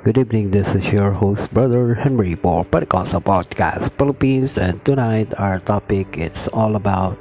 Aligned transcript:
Good 0.00 0.16
evening, 0.16 0.48
this 0.50 0.72
is 0.72 0.88
your 0.88 1.12
host, 1.12 1.52
Brother 1.52 1.92
Henry 1.92 2.32
for 2.32 2.64
Pentecostal 2.64 3.20
Podcast 3.20 3.92
Philippines 4.00 4.56
and 4.56 4.80
tonight 4.80 5.36
our 5.36 5.60
topic 5.60 6.16
is 6.16 6.48
all 6.56 6.72
about 6.72 7.20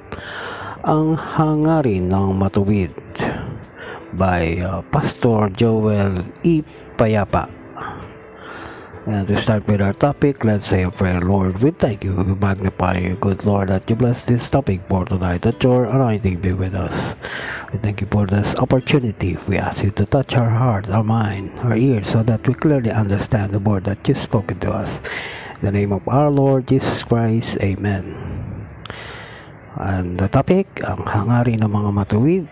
ang 0.87 1.19
hangarin 1.19 2.07
ng 2.07 2.39
matuwid 2.39 2.95
by 4.15 4.63
uh, 4.63 4.79
Pastor 4.95 5.51
Joel 5.51 6.23
E. 6.47 6.63
Payapa. 6.95 7.51
And 9.03 9.27
to 9.27 9.35
start 9.41 9.67
with 9.67 9.83
our 9.83 9.91
topic, 9.91 10.47
let's 10.47 10.67
say 10.67 10.83
a 10.83 10.91
prayer. 10.91 11.19
Lord, 11.19 11.59
we 11.59 11.71
thank 11.75 12.07
you, 12.07 12.15
we 12.15 12.31
magnify 12.31 13.03
you, 13.03 13.19
good 13.19 13.43
Lord, 13.43 13.75
that 13.75 13.89
you 13.89 13.99
bless 13.99 14.23
this 14.23 14.47
topic 14.47 14.87
for 14.87 15.03
tonight, 15.03 15.41
that 15.43 15.59
your 15.63 15.83
anointing 15.83 16.39
be 16.39 16.53
with 16.53 16.75
us. 16.75 17.15
We 17.69 17.77
thank 17.77 18.01
you 18.01 18.09
for 18.09 18.25
this 18.25 18.57
opportunity. 18.57 19.37
We 19.45 19.61
ask 19.61 19.85
you 19.85 19.93
to 20.01 20.05
touch 20.09 20.33
our 20.33 20.49
heart, 20.49 20.89
our 20.89 21.05
mind, 21.05 21.53
our 21.61 21.77
ears, 21.77 22.09
so 22.09 22.25
that 22.25 22.41
we 22.49 22.57
clearly 22.57 22.89
understand 22.89 23.53
the 23.53 23.61
word 23.61 23.85
that 23.85 24.01
you 24.09 24.17
spoken 24.17 24.57
to 24.65 24.73
us. 24.73 24.97
In 25.61 25.69
the 25.69 25.73
name 25.77 25.93
of 25.93 26.01
our 26.09 26.33
Lord 26.33 26.65
Jesus 26.65 27.05
Christ, 27.05 27.61
Amen. 27.61 28.17
And 29.77 30.17
the 30.17 30.25
topic, 30.25 30.81
ang 30.81 31.05
hangarin 31.05 31.61
ng 31.61 31.69
mga 31.69 31.91
matuwid. 31.93 32.49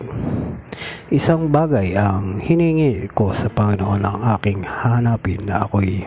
Isang 1.10 1.50
bagay 1.50 1.98
ang 1.98 2.38
hiningi 2.38 3.10
ko 3.10 3.34
sa 3.34 3.50
Panginoon 3.50 4.06
ang 4.06 4.22
aking 4.38 4.62
hanapin 4.62 5.50
na 5.50 5.66
ako'y 5.66 6.06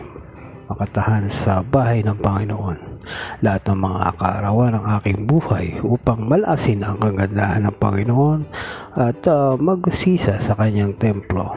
makatahan 0.72 1.28
sa 1.28 1.60
bahay 1.60 2.00
ng 2.00 2.16
Panginoon 2.16 2.91
lahat 3.40 3.62
ng 3.68 3.78
mga 3.82 4.16
kaarawan 4.18 4.74
ng 4.78 4.86
aking 5.00 5.20
buhay 5.26 5.78
upang 5.82 6.26
malasin 6.26 6.82
ang 6.82 6.98
kagandahan 6.98 7.66
ng 7.68 7.76
Panginoon 7.76 8.40
at 8.96 9.20
uh, 9.28 9.54
magsisa 9.58 10.38
sa 10.38 10.54
kanyang 10.56 10.94
templo. 10.96 11.56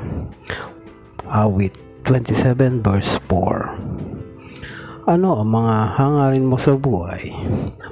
Awit 1.26 1.74
27 2.06 2.86
verse 2.86 3.18
4 3.28 5.10
Ano 5.10 5.38
ang 5.38 5.50
mga 5.50 5.76
hangarin 5.98 6.46
mo 6.50 6.58
sa 6.58 6.74
buhay? 6.74 7.34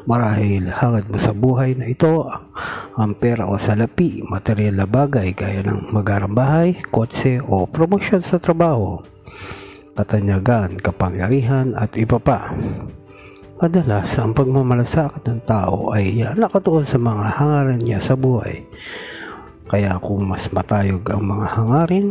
Marahil 0.09 0.69
hangad 0.69 1.09
mo 1.09 1.17
sa 1.21 1.33
buhay 1.33 1.77
na 1.77 1.89
ito 1.89 2.25
ang 2.93 3.13
pera 3.17 3.49
o 3.49 3.57
salapi, 3.57 4.21
material 4.25 4.81
na 4.81 4.87
bagay 4.89 5.33
gaya 5.33 5.65
ng 5.65 5.93
magarang 5.93 6.33
bahay, 6.33 6.77
kotse 6.93 7.41
o 7.41 7.65
promosyon 7.65 8.21
sa 8.21 8.37
trabaho 8.37 9.01
katanyagan, 9.93 10.77
kapangyarihan 10.81 11.77
at 11.77 11.93
iba 11.97 12.17
pa. 12.17 12.49
Madalas, 13.53 14.09
ang 14.17 14.33
pagmamalasakit 14.33 15.29
ng 15.29 15.41
tao 15.45 15.93
ay 15.93 16.25
nakatuon 16.33 16.89
sa 16.89 16.97
mga 16.97 17.37
hangarin 17.37 17.81
niya 17.85 18.01
sa 18.01 18.17
buhay. 18.17 18.65
Kaya 19.69 20.01
kung 20.01 20.25
mas 20.25 20.49
matayog 20.49 21.05
ang 21.13 21.21
mga 21.21 21.47
hangarin, 21.53 22.07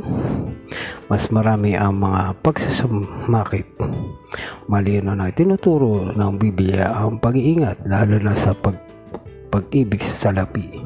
mas 1.10 1.26
marami 1.34 1.74
ang 1.74 1.98
mga 1.98 2.38
pagsusumakit. 2.46 3.66
Malino 4.70 5.18
na 5.18 5.34
tinuturo 5.34 6.14
ng 6.14 6.32
Biblia 6.38 6.94
ang 6.94 7.18
pag-iingat 7.18 7.90
lalo 7.90 8.22
na 8.22 8.38
sa 8.38 8.54
pag 8.54 8.78
pag-ibig 9.52 10.00
sa 10.00 10.30
salapi 10.30 10.80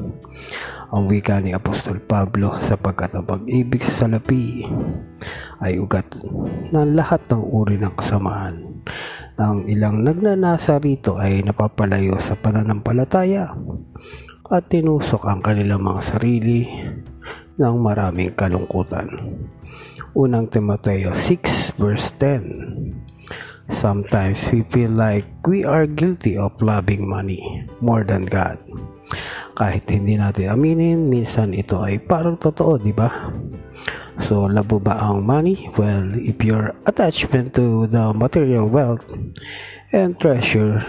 ang 0.91 1.07
wika 1.11 1.43
ni 1.43 1.51
Apostol 1.51 1.99
Pablo 1.99 2.55
sapagkat 2.63 3.11
ang 3.15 3.27
pag-ibig 3.27 3.83
sa 3.83 4.07
salapi 4.07 4.63
ay 5.59 5.75
ugat 5.83 6.07
ng 6.71 6.95
lahat 6.95 7.19
ng 7.27 7.43
uri 7.43 7.75
ng 7.75 7.91
kasamaan. 7.99 8.83
Ang 9.37 9.69
ilang 9.69 10.01
nagnanasa 10.01 10.81
rito 10.81 11.21
ay 11.21 11.45
napapalayo 11.45 12.17
sa 12.17 12.33
pananampalataya 12.33 13.53
at 14.49 14.63
tinusok 14.65 15.29
ang 15.29 15.45
kanilang 15.45 15.85
mga 15.85 16.01
sarili 16.01 16.65
ng 17.61 17.75
maraming 17.77 18.33
kalungkutan. 18.33 19.05
Unang 20.17 20.49
Timoteo 20.49 21.13
6 21.13 21.77
verse 21.77 22.17
10 22.17 23.69
Sometimes 23.69 24.41
we 24.49 24.65
feel 24.73 24.89
like 24.89 25.29
we 25.45 25.61
are 25.61 25.85
guilty 25.85 26.33
of 26.33 26.57
loving 26.57 27.05
money 27.05 27.67
more 27.77 28.01
than 28.01 28.25
God. 28.25 28.57
Kahit 29.53 29.85
hindi 29.93 30.17
natin 30.17 30.49
aminin, 30.49 31.13
minsan 31.13 31.53
ito 31.53 31.77
ay 31.85 32.01
parang 32.01 32.41
totoo, 32.41 32.81
di 32.81 32.89
ba? 32.89 33.29
So, 34.19 34.49
labo 34.49 34.81
ba 34.81 34.97
ang 34.97 35.25
money? 35.25 35.69
Well, 35.77 36.17
if 36.17 36.41
your 36.41 36.73
attachment 36.89 37.53
to 37.55 37.85
the 37.87 38.13
material 38.13 38.65
wealth 38.65 39.05
and 39.93 40.17
treasure 40.19 40.81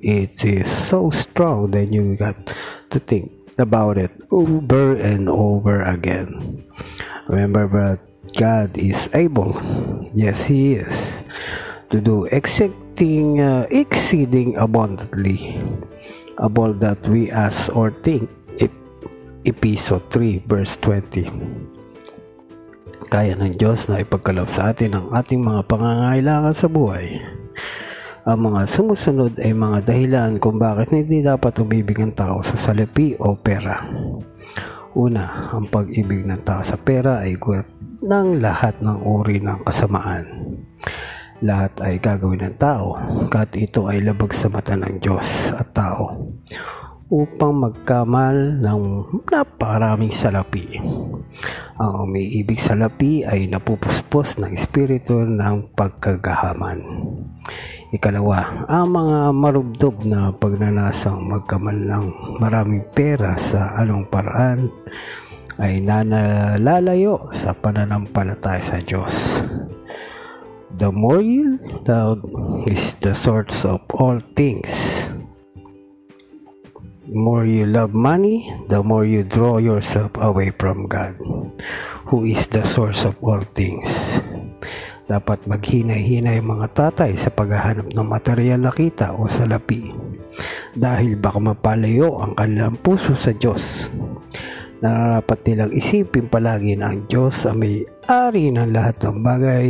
it 0.00 0.38
is 0.44 0.70
so 0.70 1.10
strong, 1.10 1.70
then 1.70 1.92
you 1.92 2.16
got 2.16 2.38
to 2.90 2.98
think 3.02 3.34
about 3.58 3.98
it 3.98 4.14
over 4.30 4.94
and 4.94 5.28
over 5.28 5.82
again. 5.82 6.64
Remember 7.26 7.66
that 7.66 8.00
God 8.38 8.76
is 8.78 9.10
able, 9.12 9.58
yes, 10.14 10.46
He 10.46 10.78
is, 10.78 11.18
to 11.90 12.00
do 12.00 12.24
exceeding, 12.30 13.40
uh, 13.40 13.66
exceeding 13.70 14.56
abundantly 14.56 15.58
above 16.38 16.80
that 16.80 17.02
we 17.08 17.30
ask 17.30 17.74
or 17.74 17.90
think. 18.04 18.30
Episode 19.46 20.10
3 20.10 20.44
verse 20.44 20.76
20 20.82 21.77
Kaya 23.08 23.32
ng 23.34 23.56
Diyos 23.56 23.88
na 23.88 24.04
ipagkaloob 24.04 24.52
sa 24.52 24.76
atin 24.76 24.92
ang 24.92 25.08
ating 25.16 25.40
mga 25.40 25.64
pangangailangan 25.64 26.52
sa 26.52 26.68
buhay. 26.68 27.16
Ang 28.28 28.52
mga 28.52 28.68
sumusunod 28.68 29.40
ay 29.40 29.56
mga 29.56 29.88
dahilan 29.88 30.36
kung 30.36 30.60
bakit 30.60 30.92
hindi 30.92 31.24
dapat 31.24 31.56
umibig 31.64 31.96
ang 32.04 32.12
tao 32.12 32.44
sa 32.44 32.60
salapi 32.60 33.16
o 33.16 33.32
pera. 33.32 33.80
Una, 34.92 35.48
ang 35.48 35.64
pag-ibig 35.72 36.28
ng 36.28 36.44
tao 36.44 36.60
sa 36.60 36.76
pera 36.76 37.24
ay 37.24 37.40
gulat 37.40 37.64
ng 38.04 38.44
lahat 38.44 38.76
ng 38.84 39.00
uri 39.08 39.40
ng 39.40 39.64
kasamaan 39.64 40.26
lahat 41.38 41.70
ay 41.86 42.02
gagawin 42.02 42.42
ng 42.50 42.56
tao 42.58 42.98
kahit 43.30 43.54
ito 43.54 43.86
ay 43.86 44.02
labag 44.02 44.34
sa 44.34 44.50
mata 44.50 44.74
ng 44.74 44.98
Diyos 44.98 45.54
at 45.54 45.70
tao 45.70 46.18
upang 47.08 47.56
magkamal 47.64 48.60
ng 48.60 48.82
naparaming 49.32 50.12
salapi. 50.12 50.76
Ang 51.80 51.92
umiibig 52.04 52.60
salapi 52.60 53.24
ay 53.24 53.48
napupuspos 53.48 54.36
ng 54.40 54.52
espiritu 54.52 55.24
ng 55.24 55.72
pagkagahaman. 55.72 56.84
Ikalawa, 57.96 58.68
ang 58.68 58.92
mga 58.92 59.18
marubdob 59.32 60.04
na 60.04 60.28
pagnanasang 60.36 61.24
magkamal 61.24 61.76
ng 61.76 62.06
maraming 62.36 62.84
pera 62.92 63.40
sa 63.40 63.72
anong 63.80 64.04
paraan 64.12 64.68
ay 65.56 65.80
nanalalayo 65.80 67.32
sa 67.32 67.56
pananampalataya 67.56 68.60
sa 68.60 68.78
Diyos 68.84 69.40
the 70.78 70.92
more 70.92 71.20
you 71.20 71.58
love 71.86 72.22
is 72.70 72.94
the 73.02 73.14
source 73.14 73.64
of 73.64 73.82
all 73.90 74.20
things. 74.38 75.10
More 77.08 77.48
you 77.48 77.64
love 77.64 77.96
money, 77.96 78.44
the 78.68 78.84
more 78.84 79.08
you 79.08 79.24
draw 79.24 79.56
yourself 79.56 80.12
away 80.20 80.52
from 80.52 80.84
God, 80.84 81.16
who 82.12 82.28
is 82.28 82.44
the 82.52 82.60
source 82.62 83.08
of 83.08 83.16
all 83.24 83.40
things. 83.56 84.20
Dapat 85.08 85.48
maghinay-hinay 85.48 86.44
mga 86.44 86.68
tatay 86.76 87.16
sa 87.16 87.32
paghahanap 87.32 87.88
ng 87.96 88.08
material 88.08 88.60
na 88.60 88.72
kita 88.76 89.16
o 89.16 89.24
salapi 89.24 89.88
dahil 90.76 91.16
baka 91.16 91.40
mapalayo 91.40 92.20
ang 92.20 92.36
kanilang 92.36 92.76
puso 92.76 93.16
sa 93.16 93.32
Diyos 93.32 93.88
nararapat 94.78 95.42
nilang 95.46 95.72
isipin 95.74 96.30
palagi 96.30 96.78
na 96.78 96.94
ang 96.94 97.06
Diyos 97.10 97.42
ang 97.46 97.58
may-ari 97.62 98.54
ng 98.54 98.70
lahat 98.70 99.02
ng 99.02 99.18
bagay 99.26 99.66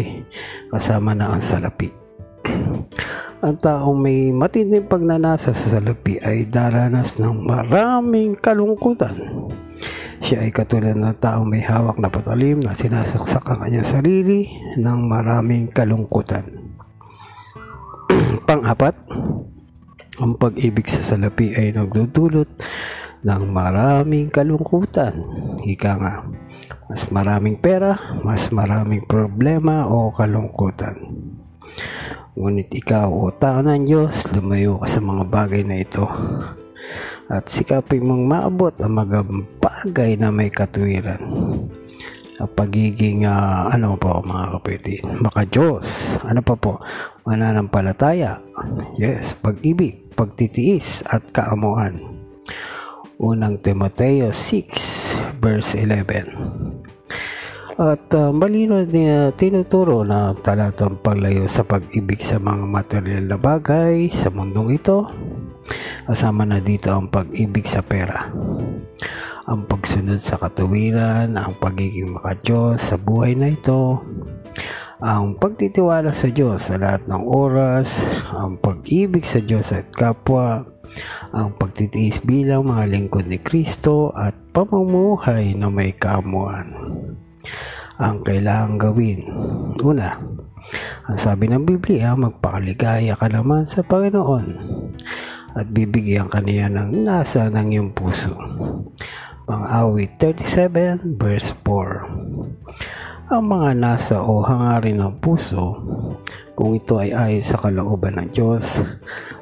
kasama 0.69 1.17
na 1.17 1.33
ang 1.33 1.41
salapi. 1.41 1.89
Ang 3.39 3.55
taong 3.55 3.95
may 3.95 4.35
matinding 4.35 4.91
pagnanasa 4.91 5.55
sa 5.55 5.79
salapi 5.79 6.19
ay 6.27 6.51
daranas 6.51 7.23
ng 7.23 7.47
maraming 7.47 8.35
kalungkutan. 8.35 9.15
Siya 10.19 10.43
ay 10.43 10.51
katulad 10.51 10.99
ng 10.99 11.15
taong 11.23 11.47
may 11.47 11.63
hawak 11.63 12.03
na 12.03 12.11
patalim 12.11 12.59
na 12.59 12.75
sinasaksak 12.75 13.47
ang 13.47 13.63
kanyang 13.63 13.87
sarili 13.87 14.51
ng 14.75 15.01
maraming 15.07 15.71
kalungkutan. 15.71 16.75
Pang-apat, 18.49 18.99
ang 20.19 20.35
pag-ibig 20.35 20.91
sa 20.91 21.15
salapi 21.15 21.55
ay 21.55 21.79
nagdudulot 21.79 22.51
ng 23.23 23.43
maraming 23.55 24.35
kalungkutan. 24.35 25.15
Ika 25.63 25.93
nga, 26.03 26.15
mas 26.91 27.07
maraming 27.15 27.55
pera, 27.63 27.95
mas 28.27 28.51
maraming 28.51 29.07
problema 29.07 29.87
o 29.87 30.11
kalungkutan. 30.11 30.99
Ngunit 32.39 32.71
ikaw 32.71 33.11
o 33.11 33.35
tao 33.35 33.59
ng 33.59 33.83
Diyos, 33.83 34.31
lumayo 34.31 34.79
ka 34.79 34.87
sa 34.87 35.03
mga 35.03 35.27
bagay 35.27 35.67
na 35.67 35.83
ito. 35.83 36.07
At 37.27 37.51
sikapin 37.51 38.07
mong 38.07 38.31
maabot 38.31 38.75
ang 38.79 38.95
mga 38.95 39.27
bagay 39.59 40.15
na 40.15 40.31
may 40.31 40.47
katuwiran. 40.47 41.19
Ang 42.39 42.51
pagiging 42.55 43.27
uh, 43.27 43.67
ano 43.75 43.99
po 43.99 44.23
mga 44.23 44.55
kapatid, 44.55 45.03
maka 45.19 45.43
Diyos, 45.51 46.15
ano 46.23 46.39
pa 46.47 46.55
po, 46.55 46.79
mananampalataya, 47.27 48.39
yes, 48.95 49.35
pag-ibig, 49.43 50.15
pagtitiis 50.15 51.03
at 51.11 51.27
kaamuhan 51.35 52.19
Unang 53.19 53.59
Timoteo 53.59 54.31
6 54.31 55.43
verse 55.43 55.75
11. 55.75 56.68
At 57.79 58.11
uh, 58.11 58.35
malino 58.35 58.83
din 58.83 59.07
uh, 59.07 59.31
tinuturo 59.31 60.03
na 60.03 60.35
talatang 60.35 60.99
paglayo 60.99 61.47
sa 61.47 61.63
pag-ibig 61.63 62.19
sa 62.27 62.43
mga 62.43 62.67
material 62.67 63.23
na 63.31 63.39
bagay 63.39 64.11
sa 64.11 64.35
mundong 64.35 64.75
ito. 64.75 65.07
Kasama 66.03 66.43
na 66.43 66.59
dito 66.59 66.91
ang 66.91 67.07
pag-ibig 67.07 67.71
sa 67.71 67.79
pera. 67.87 68.35
Ang 69.47 69.71
pagsunod 69.71 70.19
sa 70.19 70.43
katuwiran, 70.43 71.39
ang 71.39 71.55
pagiging 71.63 72.19
makadiyos 72.19 72.83
sa 72.83 72.99
buhay 72.99 73.39
na 73.39 73.55
ito, 73.55 74.03
ang 74.99 75.39
pagtitiwala 75.39 76.11
sa 76.11 76.35
Diyos 76.35 76.67
sa 76.67 76.83
lahat 76.83 77.07
ng 77.07 77.31
oras, 77.31 78.03
ang 78.35 78.59
pag-ibig 78.59 79.23
sa 79.23 79.39
Diyos 79.39 79.71
at 79.71 79.87
kapwa, 79.95 80.67
ang 81.31 81.55
pagtitiis 81.55 82.27
bilang 82.27 82.67
mga 82.67 82.91
lingkod 82.91 83.31
ni 83.31 83.39
Kristo 83.39 84.11
at 84.19 84.35
pamumuhay 84.51 85.55
na 85.55 85.71
may 85.71 85.95
kamuan 85.95 86.75
ang 87.99 88.23
kailangan 88.23 88.79
gawin. 88.79 89.27
Una, 89.83 90.15
ang 91.09 91.19
sabi 91.19 91.49
ng 91.49 91.65
Biblia, 91.65 92.15
magpakaligaya 92.15 93.17
ka 93.17 93.27
naman 93.27 93.65
sa 93.65 93.83
Panginoon 93.83 94.47
at 95.59 95.67
bibigyan 95.73 96.31
ka 96.31 96.39
niya 96.39 96.71
ng 96.71 97.03
nasa 97.03 97.51
ng 97.51 97.69
iyong 97.75 97.91
puso. 97.97 98.37
Pang-awit 99.49 100.21
37 100.21 101.17
verse 101.17 101.57
4 101.65 103.33
Ang 103.33 103.45
mga 103.49 103.71
nasa 103.77 104.21
o 104.21 104.45
hangarin 104.45 105.01
ng 105.01 105.19
puso, 105.25 105.81
kung 106.53 106.77
ito 106.77 107.01
ay 107.01 107.17
ayon 107.17 107.45
sa 107.45 107.57
kalooban 107.57 108.21
ng 108.21 108.29
Diyos, 108.35 108.85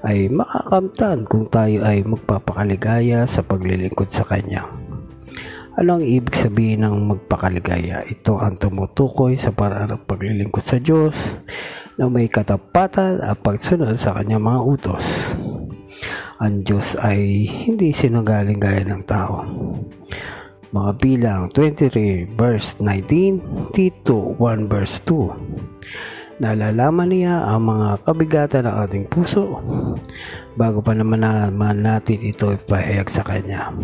ay 0.07 0.31
makakamtan 0.31 1.27
kung 1.27 1.51
tayo 1.51 1.83
ay 1.83 2.07
magpapakaligaya 2.07 3.27
sa 3.27 3.43
paglilingkod 3.43 4.11
sa 4.11 4.23
Kanya. 4.23 4.86
Ano 5.77 6.01
ang 6.01 6.09
ibig 6.09 6.33
sabihin 6.33 6.89
ng 6.89 7.05
magpakaligaya? 7.05 8.01
Ito 8.09 8.41
ang 8.41 8.57
tumutukoy 8.57 9.37
sa 9.37 9.53
paraan 9.53 9.93
ng 9.93 10.09
paglilingkod 10.09 10.65
sa 10.65 10.81
Diyos 10.81 11.37
na 12.01 12.09
may 12.09 12.33
katapatan 12.33 13.21
at 13.21 13.37
pagsunod 13.45 13.93
sa 14.01 14.17
kanyang 14.17 14.41
mga 14.41 14.61
utos. 14.65 15.05
Ang 16.41 16.65
Diyos 16.65 16.97
ay 16.97 17.45
hindi 17.69 17.93
sinungaling 17.93 18.57
gaya 18.57 18.89
ng 18.89 19.05
tao. 19.05 19.45
Mga 20.73 20.91
bilang 20.97 21.53
23 21.53 22.25
verse 22.25 22.81
19, 22.81 23.77
Tito 23.77 24.33
1 24.41 24.73
verse 24.73 25.05
2. 25.05 26.41
Nalalaman 26.41 27.13
niya 27.13 27.53
ang 27.53 27.69
mga 27.69 28.01
kabigatan 28.01 28.65
ng 28.65 28.77
ating 28.81 29.05
puso 29.13 29.61
bago 30.57 30.81
pa 30.81 30.97
naman 30.97 31.21
naman 31.21 31.85
natin 31.85 32.17
ito 32.25 32.49
ipahayag 32.57 33.13
sa 33.13 33.21
Kanya 33.21 33.77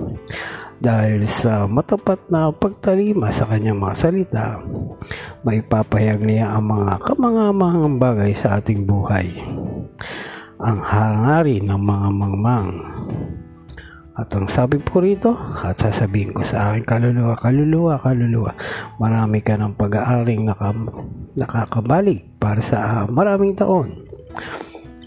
dahil 0.83 1.31
sa 1.31 1.71
matapat 1.71 2.27
na 2.27 2.51
pagtalima 2.51 3.31
sa 3.31 3.47
kanyang 3.47 3.79
mga 3.79 3.95
salita, 3.95 4.59
may 5.47 5.63
papayag 5.63 6.27
niya 6.27 6.59
ang 6.59 6.75
mga 6.75 7.07
kamangamahang 7.07 8.03
bagay 8.03 8.35
sa 8.35 8.59
ating 8.59 8.83
buhay. 8.83 9.31
Ang 10.59 10.83
hangarin 10.83 11.71
ng 11.71 11.83
mga 11.87 12.09
mangmang. 12.11 12.71
At 14.19 14.35
ang 14.35 14.51
sabi 14.51 14.83
po 14.83 14.99
rito, 14.99 15.31
at 15.63 15.79
sasabihin 15.79 16.35
ko 16.35 16.43
sa 16.43 16.75
aking 16.75 16.85
kaluluwa, 16.85 17.39
kaluluwa, 17.39 17.95
kaluluwa, 18.03 18.53
marami 18.99 19.39
ka 19.39 19.55
ng 19.55 19.79
pag-aaring 19.79 20.43
nakam, 20.51 20.91
nakakabalik 21.39 22.27
para 22.43 22.59
sa 22.59 23.07
maraming 23.07 23.55
taon 23.55 24.03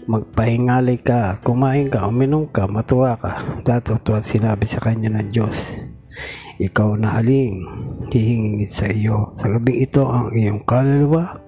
magpahingali 0.06 1.02
ka, 1.02 1.42
kumain 1.42 1.90
ka, 1.90 2.06
uminom 2.06 2.46
ka, 2.50 2.70
matuwa 2.70 3.18
ka. 3.18 3.42
Datapto 3.66 4.14
at 4.14 4.26
sinabi 4.26 4.66
sa 4.70 4.78
kanya 4.78 5.10
ng 5.10 5.28
Diyos, 5.34 5.74
ikaw 6.62 6.94
na 6.94 7.18
haling, 7.18 7.66
hihingin 8.10 8.70
sa 8.70 8.86
iyo. 8.86 9.34
Sa 9.36 9.50
gabi 9.50 9.82
ito 9.82 10.06
ang 10.06 10.30
iyong 10.32 10.62
kaluluwa 10.62 11.42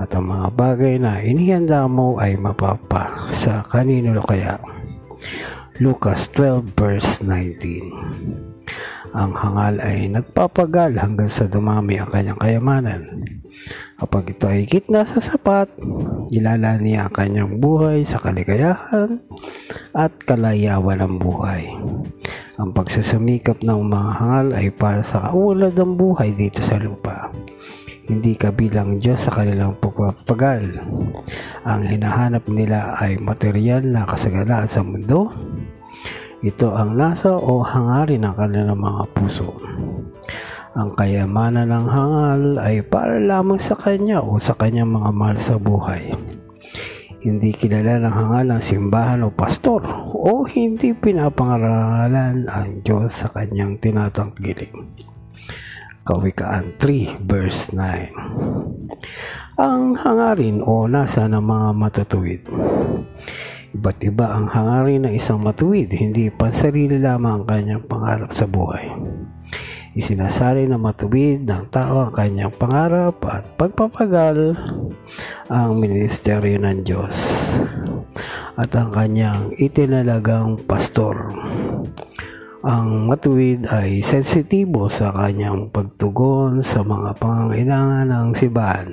at 0.00 0.08
ang 0.16 0.32
mga 0.32 0.48
bagay 0.56 0.94
na 0.96 1.20
inihanda 1.20 1.84
mo 1.84 2.16
ay 2.16 2.40
mapapa 2.40 3.28
sa 3.28 3.60
kanino 3.62 4.16
kaya. 4.24 4.56
Lucas 5.80 6.28
12 6.36 6.72
verse 6.76 7.24
19 7.24 8.51
Ang 9.12 9.32
hangal 9.36 9.76
ay 9.84 10.08
nagpapagal 10.08 10.96
hanggang 10.96 11.28
sa 11.28 11.44
dumami 11.44 12.00
ang 12.00 12.08
kanyang 12.08 12.40
kayamanan 12.40 13.32
Kapag 14.02 14.34
ito 14.34 14.50
ay 14.50 14.66
gitna 14.66 15.06
sa 15.06 15.22
sapat, 15.22 15.70
ilala 16.34 16.74
niya 16.82 17.06
ang 17.06 17.14
kanyang 17.14 17.62
buhay 17.62 18.02
sa 18.02 18.18
kaligayahan 18.18 19.22
at 19.94 20.10
kalayawan 20.26 20.98
ng 21.06 21.14
buhay. 21.22 21.70
Ang 22.58 22.74
pagsasamikap 22.74 23.62
ng 23.62 23.80
mga 23.86 24.10
hangal 24.18 24.48
ay 24.58 24.68
para 24.74 25.06
sa 25.06 25.30
kaulad 25.30 25.78
ng 25.78 25.94
buhay 25.94 26.34
dito 26.34 26.58
sa 26.66 26.82
lupa. 26.82 27.30
Hindi 28.02 28.34
kabilang 28.34 28.98
Diyos 28.98 29.22
sa 29.22 29.30
kanilang 29.30 29.78
pagpapagal. 29.78 30.82
Ang 31.62 31.82
hinahanap 31.86 32.50
nila 32.50 32.98
ay 32.98 33.22
material 33.22 33.86
na 33.86 34.02
kasaganaan 34.02 34.66
sa 34.66 34.82
mundo. 34.82 35.30
Ito 36.42 36.74
ang 36.74 36.98
nasa 36.98 37.38
o 37.38 37.62
hangarin 37.62 38.26
ng 38.26 38.34
kanilang 38.34 38.82
mga 38.82 39.14
puso. 39.14 39.54
Ang 40.74 40.90
kayamanan 40.98 41.70
ng 41.70 41.86
hangal 41.86 42.42
ay 42.58 42.82
para 42.82 43.22
lamang 43.22 43.62
sa 43.62 43.78
kanya 43.78 44.18
o 44.18 44.42
sa 44.42 44.58
kanyang 44.58 44.90
mga 44.90 45.10
mahal 45.14 45.38
sa 45.38 45.54
buhay. 45.54 46.10
Hindi 47.22 47.54
kilala 47.54 48.02
ng 48.02 48.10
hangal 48.10 48.58
ang 48.58 48.58
simbahan 48.58 49.22
o 49.22 49.30
pastor 49.30 49.86
o 50.10 50.42
hindi 50.50 50.90
pinapangarangalan 50.90 52.50
ang 52.50 52.82
Diyos 52.82 53.22
sa 53.22 53.30
kanyang 53.30 53.78
tinatangkilik. 53.78 54.74
Kawikaan 56.02 56.74
3 56.74 57.22
verse 57.22 57.70
9 57.70 59.62
Ang 59.62 59.94
hangarin 59.94 60.58
o 60.58 60.90
nasa 60.90 61.30
ng 61.30 61.38
mga 61.38 61.68
matutuwid 61.78 62.42
Iba't 63.72 64.04
iba 64.04 64.36
ang 64.36 64.52
hangarin 64.52 65.08
ng 65.08 65.14
isang 65.16 65.40
matuwid, 65.40 65.88
hindi 65.96 66.28
pansarili 66.28 67.00
lamang 67.00 67.40
ang 67.40 67.44
kanyang 67.48 67.84
pangarap 67.88 68.36
sa 68.36 68.44
buhay. 68.44 68.92
Isinasali 69.96 70.68
na 70.68 70.76
matuwid 70.76 71.48
ng 71.48 71.72
tao 71.72 72.04
ang 72.04 72.12
kanyang 72.12 72.52
pangarap 72.52 73.16
at 73.24 73.48
pagpapagal 73.56 74.56
ang 75.48 75.70
ministeryo 75.80 76.60
ng 76.60 76.84
Diyos 76.84 77.16
at 78.60 78.68
ang 78.76 78.92
kanyang 78.92 79.56
itinalagang 79.56 80.60
pastor. 80.68 81.32
Ang 82.60 83.08
matuwid 83.08 83.64
ay 83.72 84.04
sensitibo 84.04 84.92
sa 84.92 85.16
kanyang 85.16 85.72
pagtugon 85.72 86.60
sa 86.60 86.84
mga 86.84 87.16
pangangailangan 87.16 88.06
ng 88.06 88.28
sibahan. 88.36 88.88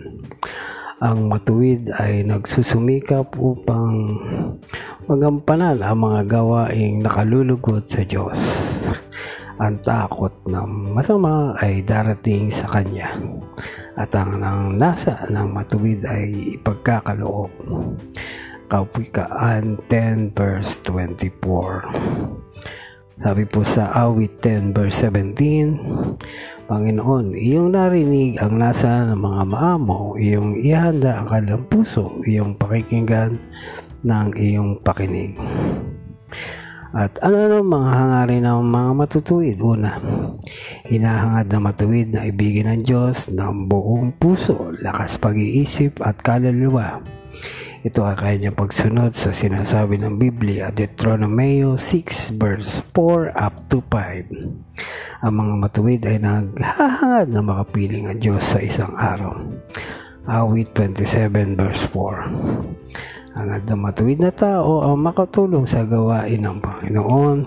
Ang 0.99 1.31
matuwid 1.31 1.87
ay 1.95 2.27
nagsusumikap 2.27 3.39
upang 3.39 4.19
magampanan 5.07 5.79
ang 5.79 5.95
mga 6.03 6.27
gawaing 6.27 6.99
nakalulugod 6.99 7.87
sa 7.87 8.03
Diyos. 8.03 8.35
Ang 9.63 9.79
takot 9.79 10.35
na 10.43 10.67
masama 10.67 11.55
ay 11.63 11.87
darating 11.87 12.51
sa 12.51 12.67
kanya. 12.67 13.15
At 13.95 14.11
ang 14.11 14.43
nang 14.43 14.75
nasa 14.75 15.23
ng 15.31 15.47
matuwid 15.55 16.03
ay 16.03 16.59
ipagkakaloob. 16.59 17.55
Kawikaan 18.67 19.79
10 19.87 20.35
verse 20.35 20.83
24 20.83 22.48
Sabi 23.19 23.43
po 23.43 23.67
sa 23.67 23.91
awit 23.91 24.39
10 24.39 24.71
verse 24.71 25.11
17 25.11 26.71
Panginoon, 26.71 27.35
iyong 27.35 27.75
narinig 27.75 28.39
ang 28.39 28.55
nasa 28.55 29.03
ng 29.03 29.19
mga 29.19 29.43
maamo, 29.43 30.15
iyong 30.15 30.55
ihanda 30.55 31.19
ang 31.19 31.27
kanilang 31.27 31.67
puso, 31.67 32.15
iyong 32.23 32.55
pakikinggan 32.55 33.35
ng 34.07 34.27
iyong 34.39 34.79
pakinig. 34.79 35.35
At 36.95 37.19
ano 37.19 37.43
ano 37.43 37.59
mga 37.59 37.91
hangarin 37.91 38.47
ng 38.47 38.61
mga 38.71 38.91
matutuwid? 38.95 39.57
Una, 39.59 39.99
hinahangad 40.87 41.51
na 41.51 41.59
matuwid 41.59 42.07
na 42.15 42.23
ibigin 42.23 42.71
ng 42.71 42.81
Diyos 42.87 43.27
ng 43.27 43.67
buong 43.67 44.15
puso, 44.15 44.71
lakas 44.79 45.19
pag-iisip 45.19 45.99
at 46.01 46.23
kaluluwa. 46.23 47.03
Ito 47.79 48.03
ay 48.03 48.19
kanyang 48.19 48.59
pagsunod 48.59 49.15
sa 49.15 49.31
sinasabi 49.31 49.95
ng 50.03 50.19
Biblia, 50.19 50.67
Deuteronomy 50.67 51.63
6 51.63 52.35
verse 52.35 52.83
4 52.91 53.31
up 53.39 53.55
to 53.71 53.79
5. 53.87 55.23
Ang 55.23 55.33
mga 55.39 55.53
matuwid 55.55 56.01
ay 56.03 56.19
naghahangad 56.19 57.31
na 57.31 57.39
makapiling 57.39 58.11
ang 58.11 58.19
Diyos 58.19 58.43
sa 58.43 58.59
isang 58.59 58.91
araw. 58.99 59.31
Awit 60.27 60.75
27 60.75 61.55
verse 61.55 61.87
4 61.95 62.99
ang 63.39 63.79
matuwid 63.79 64.19
na 64.19 64.35
tao 64.35 64.83
ang 64.83 64.99
makatulong 64.99 65.63
sa 65.63 65.87
gawain 65.87 66.43
ng 66.43 66.59
Panginoon 66.59 67.37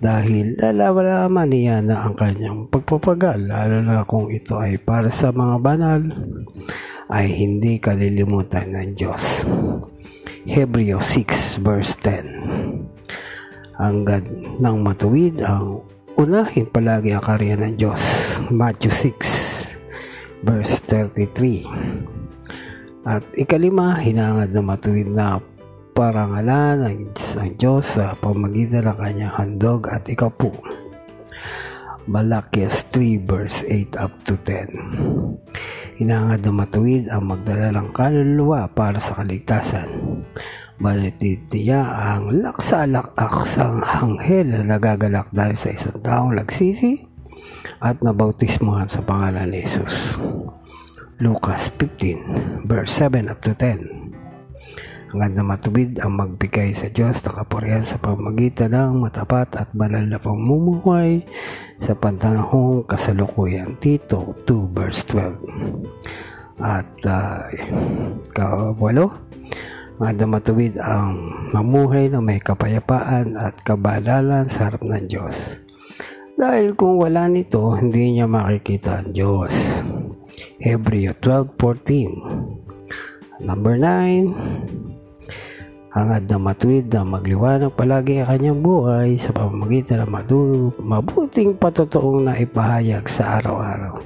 dahil 0.00 0.56
lalaman 0.56 1.52
niya 1.52 1.84
na 1.84 2.08
ang 2.08 2.16
kanyang 2.16 2.66
pagpapagal 2.72 3.38
lalo 3.44 3.84
na 3.84 4.02
kung 4.08 4.32
ito 4.32 4.56
ay 4.56 4.80
para 4.80 5.12
sa 5.12 5.28
mga 5.28 5.56
banal 5.60 6.00
ay 7.12 7.28
hindi 7.28 7.76
kalilimutan 7.76 8.72
ng 8.72 8.96
Diyos. 8.96 9.44
Hebreo 10.48 10.98
6 10.98 11.60
verse 11.60 11.94
10 12.00 13.78
Ang 13.78 13.96
gad 14.08 14.24
ng 14.58 14.76
matuwid 14.80 15.44
ang 15.44 15.84
unahin 16.16 16.66
palagi 16.72 17.12
ang 17.12 17.20
karya 17.20 17.60
ng 17.60 17.76
Diyos. 17.76 18.00
Matthew 18.48 18.90
6 18.96 20.42
verse 20.42 20.80
33. 20.88 21.68
At 23.02 23.26
ikalima, 23.36 23.98
hinangad 23.98 24.54
na 24.54 24.62
matuwid 24.62 25.10
na 25.10 25.42
parangalan 25.92 26.86
ng, 26.86 27.12
ng 27.12 27.50
Diyos 27.60 27.98
sa 27.98 28.16
pamagitan 28.16 28.88
ng 28.88 28.96
kanyang 28.96 29.34
handog 29.36 29.90
at 29.90 30.06
ikapu. 30.08 30.54
Malakias 32.06 32.86
3 32.90 33.22
verse 33.22 33.62
8 33.68 33.98
up 34.00 34.14
to 34.26 34.34
10. 34.46 35.42
Hinangad 36.00 36.40
na 36.42 36.52
matuwid 36.52 37.04
ang 37.12 37.28
magdala 37.28 37.68
ng 37.72 37.92
kaluluwa 37.92 38.64
para 38.72 38.96
sa 38.96 39.20
kaligtasan. 39.20 39.88
Banititiya 40.80 41.78
ang 41.84 42.32
laksa-lakaksang 42.42 43.84
hanghel 43.84 44.50
na 44.50 44.76
nagagalak 44.76 45.30
dahil 45.30 45.54
sa 45.54 45.70
isang 45.70 45.98
taong 46.02 46.32
nagsisi 46.40 47.06
at 47.84 48.00
nabautismuhan 48.02 48.90
sa 48.90 49.04
pangalan 49.04 49.52
ni 49.52 49.62
Jesus. 49.62 50.18
Lucas 51.22 51.70
15 51.78 52.66
verse 52.66 52.90
7 52.98 53.30
up 53.30 53.38
to 53.38 53.54
10 53.54 54.01
Hanggang 55.12 55.44
na 55.44 55.60
ang 56.00 56.16
magbigay 56.16 56.72
sa 56.72 56.88
Diyos 56.88 57.20
na 57.20 57.36
kapurihan 57.36 57.84
sa 57.84 58.00
pamagitan 58.00 58.72
ng 58.72 59.04
matapat 59.04 59.60
at 59.60 59.68
banal 59.76 60.08
na 60.08 60.16
pamumuhay 60.16 61.28
sa 61.76 61.92
pantanahong 61.92 62.88
kasalukuyan. 62.88 63.76
Tito 63.76 64.32
2 64.48 64.72
verse 64.72 65.04
12 65.12 66.64
At 66.64 66.88
uh, 67.04 67.44
kawalo, 68.32 69.12
hanggang 70.00 70.32
na 70.32 70.32
matuwid 70.32 70.80
ang 70.80 71.12
mamuhay 71.52 72.08
na 72.08 72.24
may 72.24 72.40
kapayapaan 72.40 73.36
at 73.36 73.52
kabalalan 73.60 74.48
sa 74.48 74.72
harap 74.72 74.80
ng 74.80 75.12
Diyos. 75.12 75.60
Dahil 76.40 76.72
kung 76.72 76.96
wala 76.96 77.28
nito, 77.28 77.76
hindi 77.76 78.16
niya 78.16 78.24
makikita 78.24 79.04
ang 79.04 79.12
Diyos. 79.12 79.52
Hebreo 80.56 81.12
12.14 81.20 83.44
Number 83.44 83.76
9 83.76 84.91
Hangad 85.92 86.24
na 86.24 86.40
matuwid 86.40 86.88
na 86.88 87.04
magliwanag 87.04 87.76
palagi 87.76 88.24
ang 88.24 88.32
kanyang 88.32 88.64
buhay 88.64 89.20
sa 89.20 89.28
pamamagitan 89.36 90.00
ng 90.00 90.08
mabuting 90.80 91.52
patotoong 91.52 92.24
na 92.24 92.32
ipahayag 92.32 93.04
sa 93.04 93.36
araw-araw. 93.36 94.00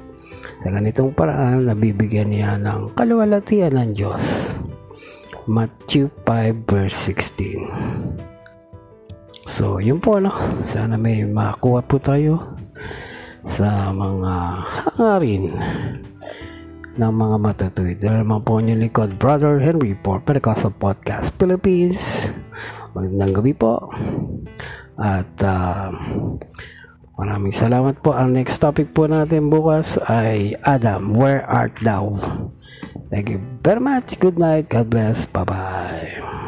Sa 0.66 0.68
ganitong 0.74 1.14
paraan, 1.14 1.70
nabibigyan 1.70 2.34
niya 2.34 2.58
ng 2.58 2.98
kaluwalhatian 2.98 3.78
ng 3.78 3.94
Diyos. 3.94 4.58
Matthew 5.46 6.10
5 6.26 6.66
verse 6.66 7.14
16 7.14 7.70
So, 9.46 9.78
yun 9.78 10.02
po, 10.02 10.18
no? 10.18 10.34
Sana 10.66 10.98
may 10.98 11.22
makakuha 11.22 11.86
po 11.86 12.02
tayo 12.02 12.58
sa 13.46 13.94
mga 13.94 14.34
hangarin 14.90 15.54
ng 16.96 17.12
mga 17.12 17.36
matatuwid. 17.40 17.98
Dahil 18.00 18.24
naman 18.24 18.40
po 18.42 18.58
niyo 18.60 18.76
likod, 18.80 19.20
Brother 19.20 19.60
Henry 19.60 19.92
for 20.00 20.20
Pentecostal 20.20 20.72
Podcast 20.72 21.36
Philippines. 21.36 22.32
Magandang 22.96 23.32
gabi 23.36 23.52
po. 23.52 23.92
At 24.96 25.28
uh, 25.44 25.92
maraming 27.20 27.52
salamat 27.52 28.00
po. 28.00 28.16
Ang 28.16 28.40
next 28.40 28.56
topic 28.58 28.96
po 28.96 29.04
natin 29.04 29.52
bukas 29.52 30.00
ay 30.08 30.56
Adam, 30.64 31.12
where 31.12 31.44
art 31.44 31.76
thou? 31.84 32.16
Thank 33.12 33.28
you 33.28 33.40
very 33.60 33.80
much. 33.80 34.16
Good 34.16 34.40
night. 34.40 34.72
God 34.72 34.88
bless. 34.88 35.28
Bye-bye. 35.28 36.45